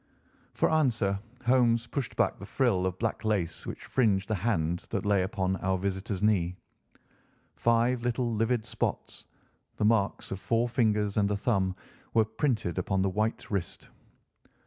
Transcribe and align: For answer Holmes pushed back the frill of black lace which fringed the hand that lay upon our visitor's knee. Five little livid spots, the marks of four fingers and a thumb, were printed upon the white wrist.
For 0.55 0.71
answer 0.71 1.19
Holmes 1.45 1.85
pushed 1.85 2.15
back 2.15 2.39
the 2.39 2.45
frill 2.47 2.87
of 2.87 2.97
black 2.97 3.23
lace 3.23 3.67
which 3.67 3.85
fringed 3.85 4.29
the 4.29 4.33
hand 4.33 4.87
that 4.89 5.05
lay 5.05 5.21
upon 5.21 5.57
our 5.57 5.77
visitor's 5.77 6.23
knee. 6.23 6.57
Five 7.55 8.01
little 8.01 8.33
livid 8.33 8.65
spots, 8.65 9.27
the 9.77 9.85
marks 9.85 10.31
of 10.31 10.39
four 10.39 10.67
fingers 10.67 11.17
and 11.17 11.29
a 11.29 11.37
thumb, 11.37 11.75
were 12.15 12.25
printed 12.25 12.79
upon 12.79 13.03
the 13.03 13.09
white 13.09 13.51
wrist. 13.51 13.89